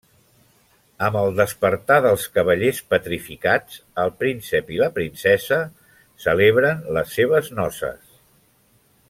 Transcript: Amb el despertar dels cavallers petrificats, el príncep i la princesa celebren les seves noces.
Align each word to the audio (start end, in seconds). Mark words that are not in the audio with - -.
Amb 1.07 1.17
el 1.19 1.35
despertar 1.39 1.97
dels 2.05 2.25
cavallers 2.37 2.79
petrificats, 2.93 3.77
el 4.05 4.15
príncep 4.23 4.73
i 4.77 4.81
la 4.85 4.89
princesa 4.97 5.61
celebren 6.25 6.83
les 6.99 7.15
seves 7.21 7.53
noces. 7.63 8.03